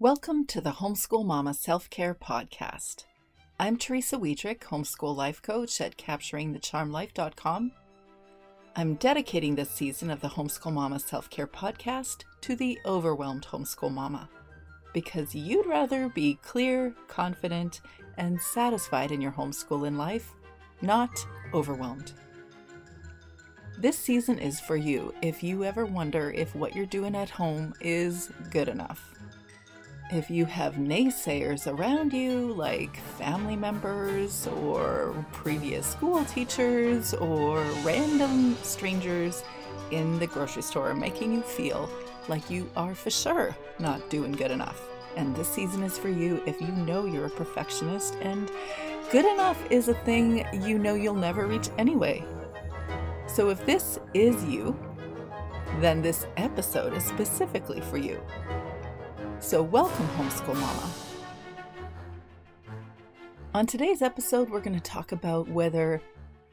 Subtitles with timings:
[0.00, 3.04] Welcome to the Homeschool Mama Self Care Podcast.
[3.60, 7.70] I'm Teresa Wiedrich, homeschool life coach at capturingthecharmedlife.com.
[8.74, 13.92] I'm dedicating this season of the Homeschool Mama Self Care Podcast to the overwhelmed homeschool
[13.92, 14.28] mama
[14.92, 17.80] because you'd rather be clear, confident,
[18.18, 20.32] and satisfied in your homeschool in life,
[20.82, 21.24] not
[21.54, 22.14] overwhelmed.
[23.78, 27.74] This season is for you if you ever wonder if what you're doing at home
[27.80, 29.13] is good enough
[30.10, 38.56] if you have naysayers around you, like family members or previous school teachers or random
[38.62, 39.42] strangers
[39.90, 41.88] in the grocery store, making you feel
[42.28, 44.82] like you are for sure not doing good enough.
[45.16, 48.50] And this season is for you if you know you're a perfectionist and
[49.10, 52.24] good enough is a thing you know you'll never reach anyway.
[53.26, 54.78] So if this is you,
[55.80, 58.20] then this episode is specifically for you.
[59.44, 60.90] So, welcome, Homeschool Mama.
[63.52, 66.00] On today's episode, we're going to talk about whether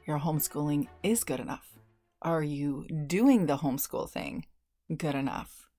[0.06, 1.72] your homeschooling is good enough.
[2.22, 4.45] Are you doing the homeschool thing
[4.98, 5.70] good enough?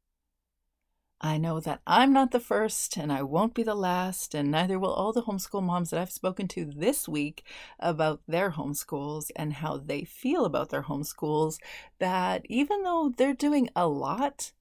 [1.20, 4.78] I know that I'm not the first and I won't be the last, and neither
[4.78, 7.44] will all the homeschool moms that I've spoken to this week
[7.78, 11.58] about their homeschools and how they feel about their homeschools.
[11.98, 14.52] That even though they're doing a lot,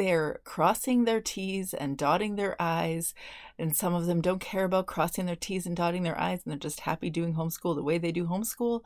[0.00, 3.12] they're crossing their T's and dotting their I's,
[3.58, 6.50] and some of them don't care about crossing their T's and dotting their I's, and
[6.50, 8.80] they're just happy doing homeschool the way they do homeschool,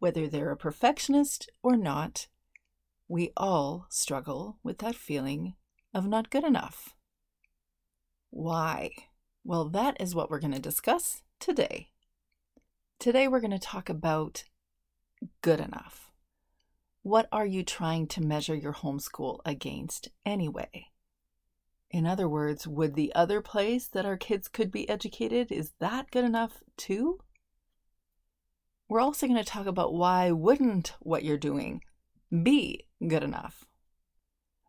[0.00, 2.26] whether they're a perfectionist or not,
[3.06, 5.54] we all struggle with that feeling
[5.94, 6.96] of not good enough.
[8.30, 8.90] Why?
[9.44, 11.90] Well, that is what we're going to discuss today.
[12.98, 14.42] Today, we're going to talk about
[15.40, 16.10] good enough.
[17.02, 20.86] What are you trying to measure your homeschool against anyway?
[21.90, 26.12] In other words, would the other place that our kids could be educated, is that
[26.12, 27.18] good enough too?
[28.88, 31.82] We're also going to talk about why wouldn't what you're doing
[32.30, 33.64] be good enough?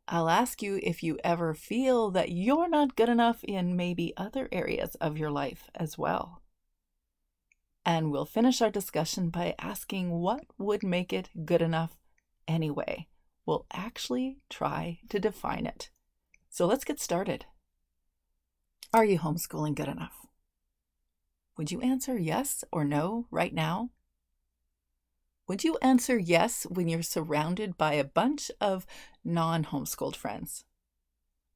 [0.07, 4.49] I'll ask you if you ever feel that you're not good enough in maybe other
[4.51, 6.41] areas of your life as well.
[7.85, 11.97] And we'll finish our discussion by asking what would make it good enough
[12.47, 13.07] anyway.
[13.45, 15.89] We'll actually try to define it.
[16.49, 17.45] So let's get started.
[18.93, 20.25] Are you homeschooling good enough?
[21.57, 23.89] Would you answer yes or no right now?
[25.47, 28.85] Would you answer yes when you're surrounded by a bunch of
[29.23, 30.63] non homeschooled friends?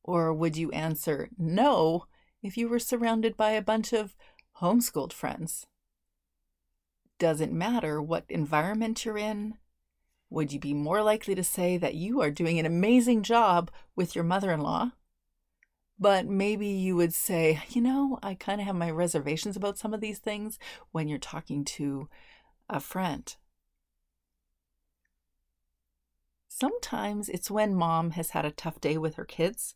[0.03, 2.05] Or would you answer no
[2.41, 4.15] if you were surrounded by a bunch of
[4.61, 5.67] homeschooled friends?
[7.19, 9.57] Doesn't matter what environment you're in,
[10.29, 14.15] would you be more likely to say that you are doing an amazing job with
[14.15, 14.91] your mother in law?
[15.99, 19.93] But maybe you would say, you know, I kind of have my reservations about some
[19.93, 20.59] of these things
[20.91, 22.09] when you're talking to
[22.69, 23.35] a friend.
[26.47, 29.75] Sometimes it's when mom has had a tough day with her kids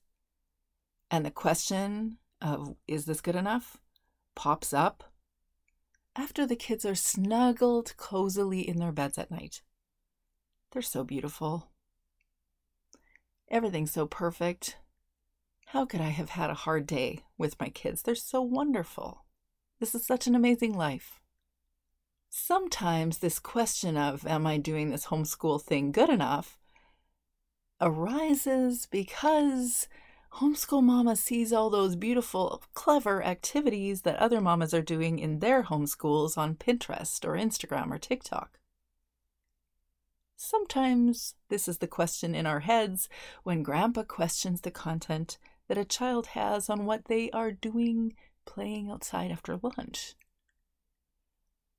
[1.09, 3.77] and the question of, is this good enough,
[4.35, 5.03] pops up
[6.15, 9.61] after the kids are snuggled cozily in their beds at night.
[10.71, 11.67] They're so beautiful.
[13.49, 14.77] Everything's so perfect.
[15.67, 18.01] How could I have had a hard day with my kids?
[18.01, 19.25] They're so wonderful.
[19.79, 21.19] This is such an amazing life.
[22.29, 26.57] Sometimes this question of, am I doing this homeschool thing good enough,
[27.81, 29.89] arises because
[30.35, 35.63] homeschool mama sees all those beautiful, clever activities that other mamas are doing in their
[35.63, 38.60] homeschools on Pinterest or Instagram or TikTok.
[40.43, 43.07] Sometimes this is the question in our heads
[43.43, 45.37] when Grandpa questions the content
[45.67, 50.15] that a child has on what they are doing playing outside after lunch.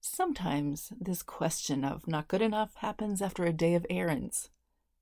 [0.00, 4.48] Sometimes this question of not good enough happens after a day of errands,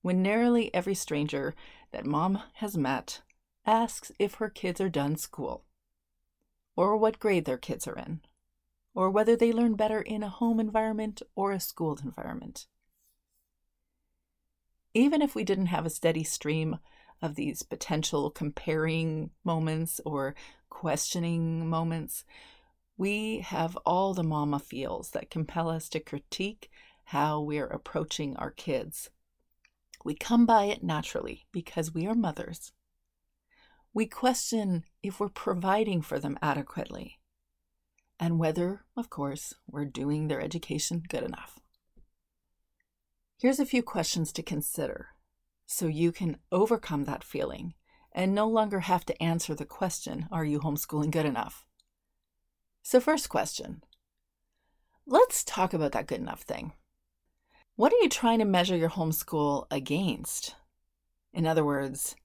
[0.00, 1.54] when nearly every stranger
[1.92, 3.20] that mom has met
[3.66, 5.66] asks if her kids are done school,
[6.76, 8.22] or what grade their kids are in,
[8.94, 12.66] or whether they learn better in a home environment or a schooled environment
[14.94, 16.78] even if we didn't have a steady stream
[17.22, 20.34] of these potential comparing moments or
[20.68, 22.24] questioning moments,
[22.96, 26.70] we have all the mama feels that compel us to critique
[27.04, 29.10] how we're approaching our kids.
[30.04, 32.72] We come by it naturally because we are mothers.
[33.92, 37.18] We question if we're providing for them adequately
[38.18, 41.58] and whether, of course, we're doing their education good enough.
[43.40, 45.14] Here's a few questions to consider
[45.64, 47.72] so you can overcome that feeling
[48.12, 51.64] and no longer have to answer the question, Are you homeschooling good enough?
[52.82, 53.82] So, first question
[55.06, 56.74] let's talk about that good enough thing.
[57.76, 60.54] What are you trying to measure your homeschool against?
[61.32, 62.16] In other words,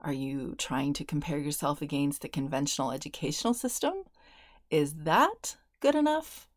[0.00, 3.94] are you trying to compare yourself against the conventional educational system?
[4.70, 6.47] Is that good enough?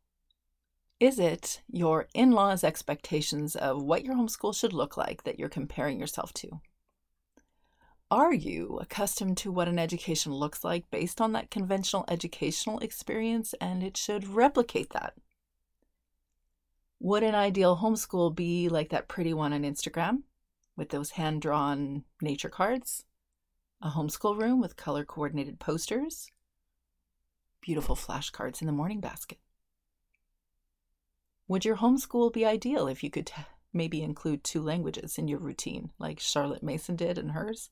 [1.01, 5.49] Is it your in law's expectations of what your homeschool should look like that you're
[5.49, 6.61] comparing yourself to?
[8.11, 13.55] Are you accustomed to what an education looks like based on that conventional educational experience
[13.59, 15.15] and it should replicate that?
[16.99, 20.21] Would an ideal homeschool be like that pretty one on Instagram
[20.77, 23.05] with those hand drawn nature cards?
[23.81, 26.29] A homeschool room with color coordinated posters?
[27.59, 29.39] Beautiful flashcards in the morning basket?
[31.51, 33.33] Would your homeschool be ideal if you could t-
[33.73, 37.69] maybe include two languages in your routine, like Charlotte Mason did in hers?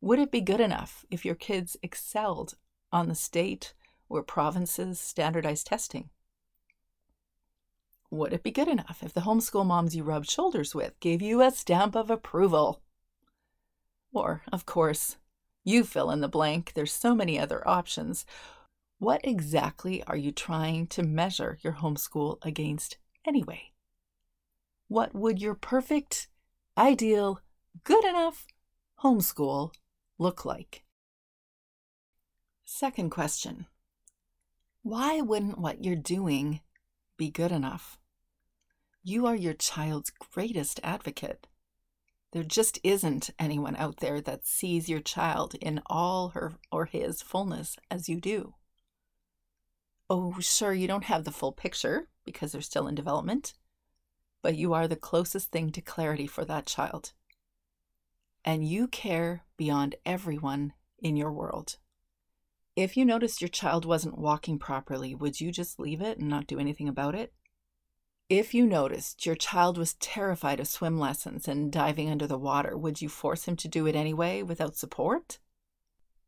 [0.00, 2.54] Would it be good enough if your kids excelled
[2.92, 3.74] on the state
[4.08, 6.10] or province's standardized testing?
[8.12, 11.42] Would it be good enough if the homeschool moms you rubbed shoulders with gave you
[11.42, 12.80] a stamp of approval?
[14.12, 15.16] Or, of course,
[15.64, 18.24] you fill in the blank, there's so many other options.
[19.00, 23.70] What exactly are you trying to measure your homeschool against anyway?
[24.88, 26.26] What would your perfect,
[26.76, 27.40] ideal,
[27.84, 28.44] good enough
[29.04, 29.72] homeschool
[30.18, 30.82] look like?
[32.64, 33.66] Second question
[34.82, 36.60] Why wouldn't what you're doing
[37.16, 37.98] be good enough?
[39.04, 41.46] You are your child's greatest advocate.
[42.32, 47.22] There just isn't anyone out there that sees your child in all her or his
[47.22, 48.54] fullness as you do.
[50.10, 53.54] Oh, sure, you don't have the full picture because they're still in development,
[54.42, 57.12] but you are the closest thing to clarity for that child
[58.48, 61.76] and you care beyond everyone in your world.
[62.76, 66.46] If you noticed your child wasn't walking properly, would you just leave it and not
[66.46, 67.34] do anything about it?
[68.30, 72.74] If you noticed your child was terrified of swim lessons and diving under the water,
[72.74, 75.38] would you force him to do it anyway without support?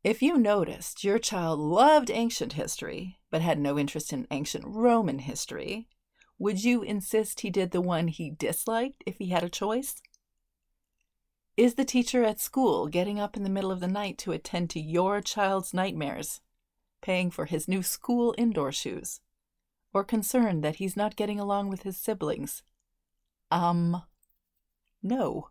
[0.03, 5.19] If you noticed your child loved ancient history but had no interest in ancient Roman
[5.19, 5.87] history,
[6.37, 10.01] would you insist he did the one he disliked if he had a choice?
[11.55, 14.69] Is the teacher at school getting up in the middle of the night to attend
[14.71, 16.41] to your child's nightmares,
[17.01, 19.21] paying for his new school indoor shoes,
[19.93, 22.63] or concerned that he's not getting along with his siblings?
[23.49, 24.03] Um,
[25.03, 25.49] no.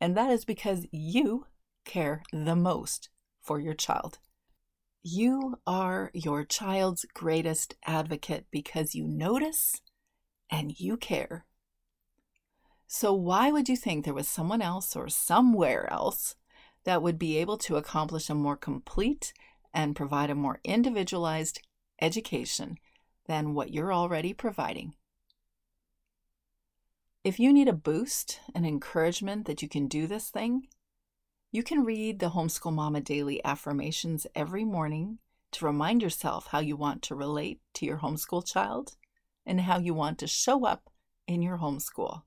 [0.00, 1.46] And that is because you
[1.84, 3.10] care the most
[3.40, 4.18] for your child.
[5.06, 9.82] You are your child's greatest advocate because you notice
[10.50, 11.44] and you care.
[12.86, 16.36] So, why would you think there was someone else or somewhere else
[16.84, 19.34] that would be able to accomplish a more complete
[19.74, 21.60] and provide a more individualized
[22.00, 22.78] education
[23.26, 24.94] than what you're already providing?
[27.22, 30.68] If you need a boost, an encouragement that you can do this thing,
[31.54, 35.18] you can read the Homeschool Mama Daily Affirmations every morning
[35.52, 38.96] to remind yourself how you want to relate to your homeschool child
[39.46, 40.90] and how you want to show up
[41.28, 42.22] in your homeschool.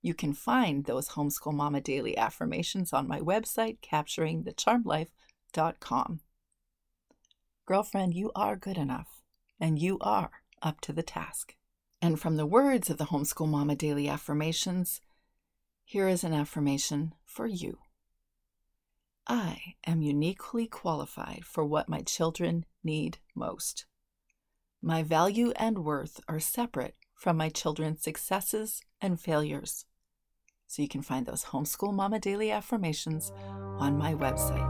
[0.00, 6.20] You can find those Homeschool Mama Daily affirmations on my website, capturingthecharmedlife.com.
[7.66, 9.20] Girlfriend, you are good enough,
[9.60, 10.30] and you are
[10.62, 11.54] up to the task.
[12.00, 15.02] And from the words of the Homeschool Mama Daily affirmations,
[15.84, 17.76] here is an affirmation for you.
[19.32, 23.86] I am uniquely qualified for what my children need most.
[24.82, 29.84] My value and worth are separate from my children's successes and failures
[30.66, 33.30] so you can find those Homeschool Mama Daily Affirmations
[33.78, 34.66] on my website.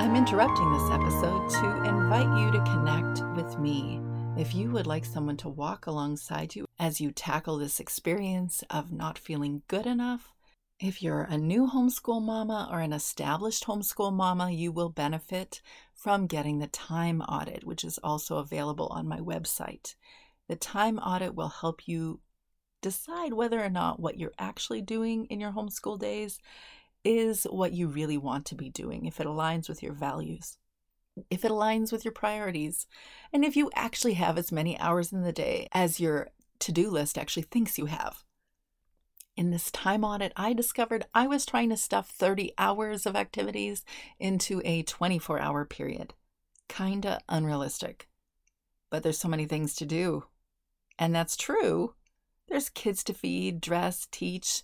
[0.00, 4.00] I'm interrupting this episode to invite you to connect with me.
[4.38, 8.90] If you would like someone to walk alongside you as you tackle this experience of
[8.90, 10.32] not feeling good enough,
[10.78, 15.62] if you're a new homeschool mama or an established homeschool mama, you will benefit
[15.94, 19.94] from getting the time audit, which is also available on my website.
[20.48, 22.20] The time audit will help you
[22.82, 26.38] decide whether or not what you're actually doing in your homeschool days
[27.04, 30.58] is what you really want to be doing, if it aligns with your values,
[31.30, 32.86] if it aligns with your priorities,
[33.32, 36.28] and if you actually have as many hours in the day as your
[36.58, 38.25] to do list actually thinks you have.
[39.36, 43.84] In this time audit, I discovered I was trying to stuff 30 hours of activities
[44.18, 46.14] into a 24 hour period.
[46.68, 48.08] Kinda unrealistic.
[48.88, 50.24] But there's so many things to do.
[50.98, 51.94] And that's true
[52.48, 54.62] there's kids to feed, dress, teach,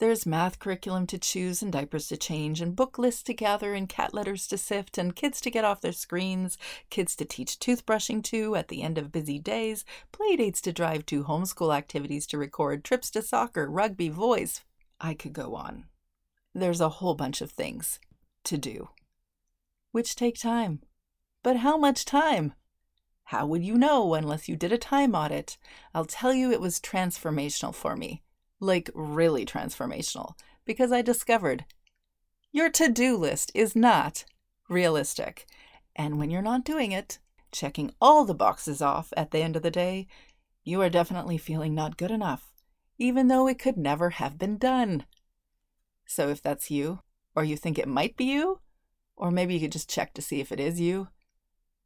[0.00, 3.86] There's math curriculum to choose and diapers to change, and book lists to gather, and
[3.86, 6.56] cat letters to sift, and kids to get off their screens,
[6.88, 11.04] kids to teach toothbrushing to at the end of busy days, play dates to drive
[11.04, 14.62] to, homeschool activities to record, trips to soccer, rugby, voice.
[14.98, 15.84] I could go on.
[16.54, 18.00] There's a whole bunch of things
[18.44, 18.88] to do,
[19.92, 20.80] which take time.
[21.42, 22.54] But how much time?
[23.24, 25.58] How would you know unless you did a time audit?
[25.94, 28.22] I'll tell you it was transformational for me
[28.60, 31.64] like really transformational, because I discovered
[32.52, 34.24] your to do list is not
[34.68, 35.46] realistic.
[35.96, 37.18] And when you're not doing it,
[37.52, 40.06] checking all the boxes off at the end of the day,
[40.62, 42.52] you are definitely feeling not good enough,
[42.98, 45.04] even though it could never have been done.
[46.06, 47.00] So if that's you,
[47.34, 48.60] or you think it might be you,
[49.16, 51.08] or maybe you could just check to see if it is you,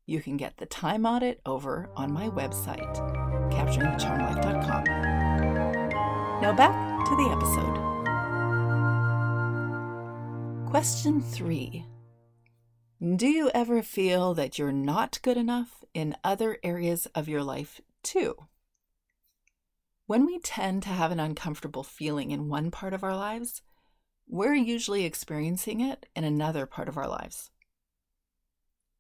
[0.07, 2.95] you can get the time audit over on my website,
[3.50, 5.03] capturingthecharmedlife.com.
[6.43, 7.95] Now back to the episode.
[10.69, 11.87] Question three
[13.17, 17.81] Do you ever feel that you're not good enough in other areas of your life
[18.03, 18.35] too?
[20.07, 23.62] When we tend to have an uncomfortable feeling in one part of our lives,
[24.29, 27.50] we're usually experiencing it in another part of our lives.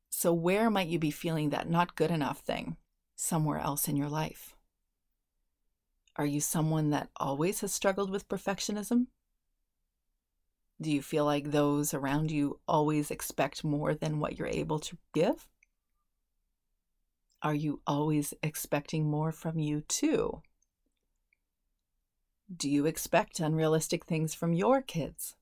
[0.08, 2.76] So, where might you be feeling that not good enough thing
[3.16, 4.53] somewhere else in your life?
[6.16, 9.06] Are you someone that always has struggled with perfectionism?
[10.80, 14.96] Do you feel like those around you always expect more than what you're able to
[15.12, 15.48] give?
[17.42, 20.42] Are you always expecting more from you too?
[22.54, 25.34] Do you expect unrealistic things from your kids?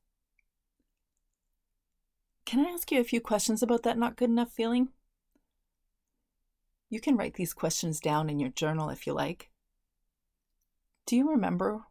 [2.45, 4.88] Can I ask you a few questions about that not good enough feeling?
[6.88, 9.51] You can write these questions down in your journal if you like.
[11.06, 11.82] Do you remember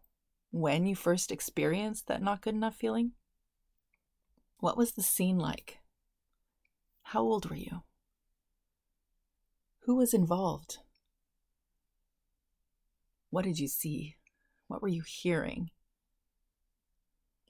[0.52, 3.12] when you first experienced that not good enough feeling?
[4.60, 5.80] What was the scene like?
[7.04, 7.84] How old were you?
[9.86, 10.78] Who was involved?
[13.32, 14.16] What did you see?
[14.68, 15.72] What were you hearing?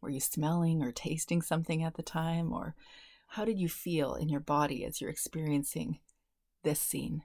[0.02, 2.52] Were you smelling or tasting something at the time?
[2.52, 2.76] Or
[3.28, 6.00] how did you feel in your body as you're experiencing
[6.64, 7.24] this scene?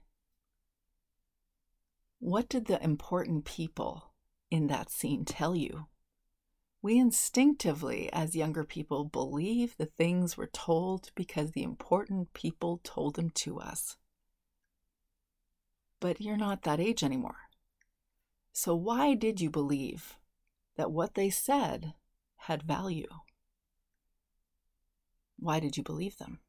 [2.18, 4.05] What did the important people
[4.50, 5.86] in that scene tell you.
[6.82, 13.16] We instinctively, as younger people, believe the things we're told because the important people told
[13.16, 13.96] them to us.
[15.98, 17.48] But you're not that age anymore.
[18.52, 20.16] So, why did you believe
[20.76, 21.94] that what they said
[22.36, 23.08] had value?
[25.38, 26.40] Why did you believe them?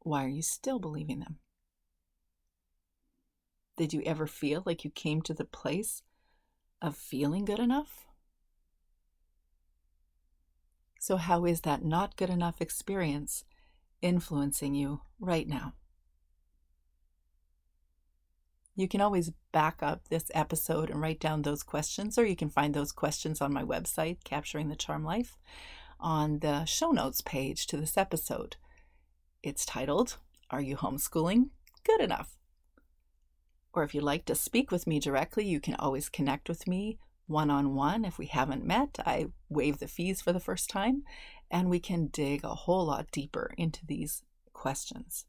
[0.00, 1.38] Why are you still believing them?
[3.80, 6.02] Did you ever feel like you came to the place
[6.82, 8.04] of feeling good enough?
[10.98, 13.46] So, how is that not good enough experience
[14.02, 15.72] influencing you right now?
[18.76, 22.50] You can always back up this episode and write down those questions, or you can
[22.50, 25.38] find those questions on my website, Capturing the Charmed Life,
[25.98, 28.56] on the show notes page to this episode.
[29.42, 30.18] It's titled,
[30.50, 31.48] Are You Homeschooling
[31.82, 32.39] Good Enough?
[33.72, 36.98] Or if you'd like to speak with me directly, you can always connect with me
[37.26, 38.04] one on one.
[38.04, 41.04] If we haven't met, I waive the fees for the first time,
[41.50, 44.22] and we can dig a whole lot deeper into these
[44.52, 45.26] questions.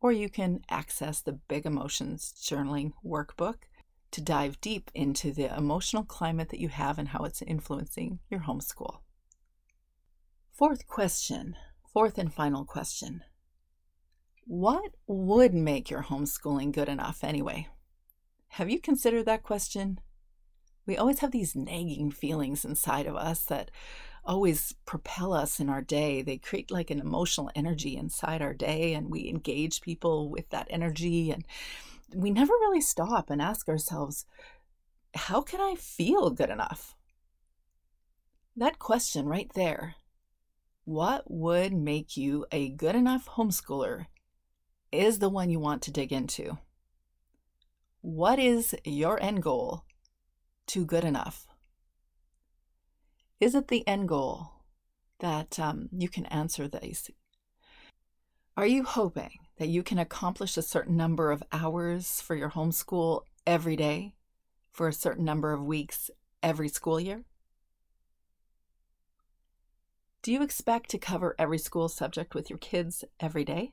[0.00, 3.64] Or you can access the Big Emotions Journaling Workbook
[4.10, 8.40] to dive deep into the emotional climate that you have and how it's influencing your
[8.40, 8.98] homeschool.
[10.52, 11.56] Fourth question,
[11.92, 13.22] fourth and final question
[14.46, 17.68] what would make your homeschooling good enough anyway?
[18.48, 19.98] Have you considered that question?
[20.86, 23.70] We always have these nagging feelings inside of us that
[24.24, 26.22] always propel us in our day.
[26.22, 30.66] They create like an emotional energy inside our day, and we engage people with that
[30.70, 31.30] energy.
[31.30, 31.44] And
[32.14, 34.26] we never really stop and ask ourselves,
[35.14, 36.94] how can I feel good enough?
[38.56, 39.96] That question right there
[40.84, 44.06] what would make you a good enough homeschooler
[44.94, 46.58] is the one you want to dig into.
[48.00, 49.84] What is your end goal
[50.68, 51.46] to good enough?
[53.40, 54.52] Is it the end goal
[55.20, 57.10] that um, you can answer these?
[58.56, 63.22] Are you hoping that you can accomplish a certain number of hours for your homeschool
[63.46, 64.14] every day
[64.70, 66.10] for a certain number of weeks
[66.42, 67.24] every school year?
[70.22, 73.72] Do you expect to cover every school subject with your kids every day?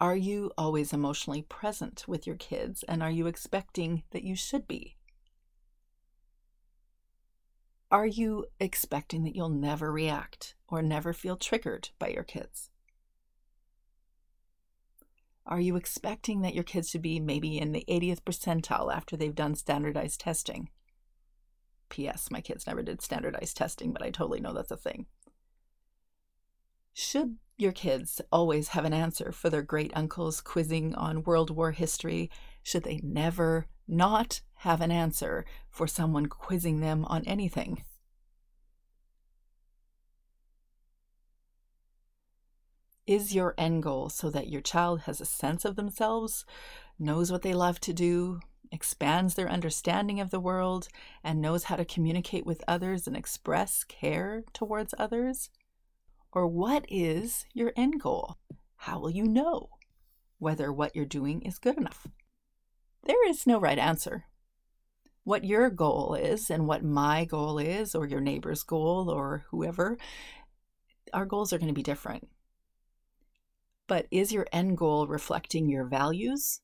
[0.00, 2.82] Are you always emotionally present with your kids?
[2.84, 4.96] And are you expecting that you should be?
[7.90, 12.70] Are you expecting that you'll never react or never feel triggered by your kids?
[15.44, 19.34] Are you expecting that your kids should be maybe in the 80th percentile after they've
[19.34, 20.70] done standardized testing?
[21.90, 22.30] P.S.
[22.30, 25.06] My kids never did standardized testing, but I totally know that's a thing.
[26.94, 31.72] Should your kids always have an answer for their great uncles quizzing on World War
[31.72, 32.30] history?
[32.62, 37.84] Should they never not have an answer for someone quizzing them on anything?
[43.06, 46.44] Is your end goal so that your child has a sense of themselves,
[46.98, 48.40] knows what they love to do,
[48.70, 50.88] expands their understanding of the world,
[51.24, 55.50] and knows how to communicate with others and express care towards others?
[56.32, 58.36] Or what is your end goal?
[58.76, 59.70] How will you know
[60.38, 62.06] whether what you're doing is good enough?
[63.04, 64.24] There is no right answer.
[65.24, 69.98] What your goal is, and what my goal is, or your neighbor's goal, or whoever,
[71.12, 72.28] our goals are going to be different.
[73.86, 76.60] But is your end goal reflecting your values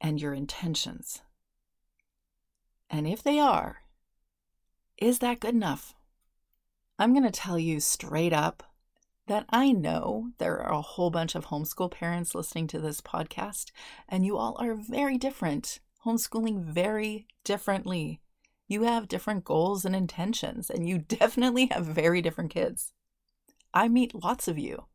[0.00, 1.22] and your intentions?
[2.90, 3.78] And if they are,
[4.98, 5.94] is that good enough?
[6.98, 8.62] I'm going to tell you straight up
[9.26, 13.70] that I know there are a whole bunch of homeschool parents listening to this podcast,
[14.08, 18.20] and you all are very different, homeschooling very differently.
[18.66, 22.92] You have different goals and intentions, and you definitely have very different kids.
[23.72, 24.86] I meet lots of you.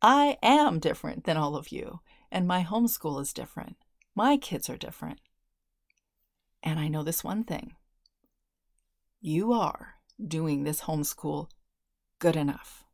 [0.00, 2.00] I am different than all of you,
[2.30, 3.76] and my homeschool is different.
[4.14, 5.20] My kids are different.
[6.62, 7.74] And I know this one thing
[9.20, 11.48] you are doing this homeschool
[12.18, 12.85] good enough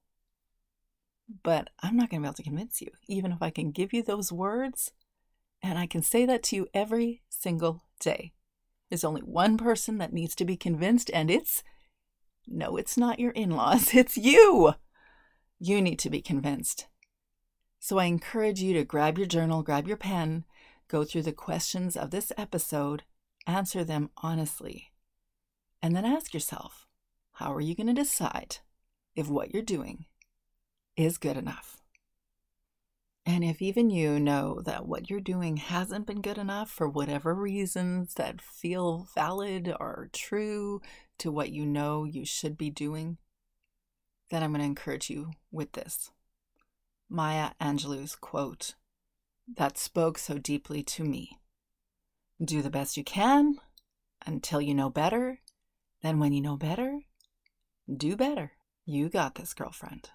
[1.42, 3.92] but I'm not going to be able to convince you, even if I can give
[3.92, 4.92] you those words.
[5.62, 8.32] And I can say that to you every single day.
[8.88, 11.62] There's only one person that needs to be convinced, and it's
[12.46, 14.74] no, it's not your in laws, it's you.
[15.58, 16.88] You need to be convinced.
[17.78, 20.44] So I encourage you to grab your journal, grab your pen,
[20.88, 23.04] go through the questions of this episode,
[23.46, 24.92] answer them honestly,
[25.80, 26.86] and then ask yourself
[27.34, 28.58] how are you going to decide
[29.16, 30.06] if what you're doing
[30.96, 31.78] is good enough.
[33.24, 37.34] And if even you know that what you're doing hasn't been good enough for whatever
[37.34, 40.80] reasons that feel valid or true
[41.18, 43.18] to what you know you should be doing,
[44.30, 46.10] then I'm going to encourage you with this.
[47.08, 48.74] Maya Angelou's quote
[49.56, 51.38] that spoke so deeply to me
[52.42, 53.56] Do the best you can
[54.26, 55.40] until you know better.
[56.02, 57.00] Then, when you know better,
[57.94, 58.52] do better.
[58.84, 60.10] You got this, girlfriend.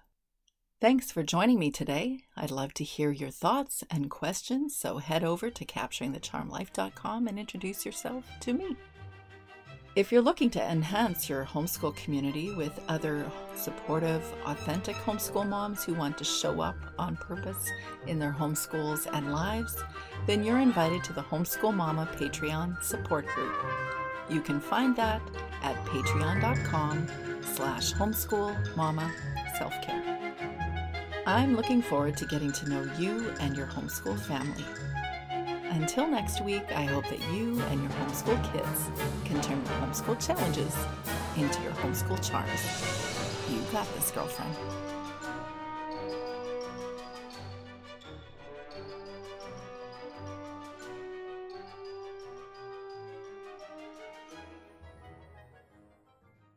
[0.80, 2.20] Thanks for joining me today.
[2.36, 7.84] I'd love to hear your thoughts and questions, so head over to capturingthecharmedlife.com and introduce
[7.84, 8.76] yourself to me.
[9.96, 15.94] If you're looking to enhance your homeschool community with other supportive, authentic homeschool moms who
[15.94, 17.68] want to show up on purpose
[18.06, 19.82] in their homeschools and lives,
[20.28, 23.56] then you're invited to the Homeschool Mama Patreon support group.
[24.30, 25.22] You can find that
[25.64, 27.08] at patreon.com
[27.42, 29.12] slash homeschool mama
[29.58, 30.17] self-care.
[31.28, 34.64] I'm looking forward to getting to know you and your homeschool family.
[35.72, 38.90] Until next week, I hope that you and your homeschool kids
[39.26, 40.74] can turn your homeschool challenges
[41.36, 43.52] into your homeschool charms.
[43.52, 44.54] You got this, girlfriend.